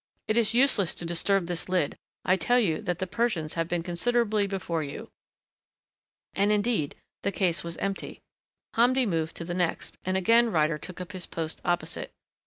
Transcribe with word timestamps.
"It 0.27 0.35
is 0.35 0.55
useless 0.55 0.95
to 0.95 1.05
disturb 1.05 1.45
this 1.45 1.69
lid 1.69 1.95
I 2.25 2.35
tell 2.35 2.59
you 2.59 2.81
that 2.81 2.97
the 2.97 3.05
Persians 3.05 3.53
have 3.53 3.67
been 3.67 3.83
considerably 3.83 4.47
before 4.47 4.81
you." 4.81 5.11
And 6.33 6.51
indeed 6.51 6.95
the 7.21 7.31
case 7.31 7.63
was 7.63 7.77
empty. 7.77 8.19
Hamdi 8.73 9.05
moved 9.05 9.35
to 9.35 9.45
the 9.45 9.53
next 9.53 9.99
and 10.03 10.17
again 10.17 10.49
Ryder 10.51 10.79
took 10.79 11.01
up 11.01 11.11
his 11.11 11.27
post 11.27 11.61
opposite. 11.63 12.11